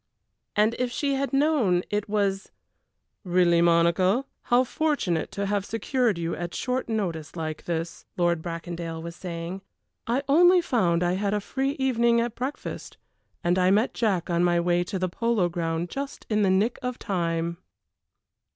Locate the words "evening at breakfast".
11.77-12.97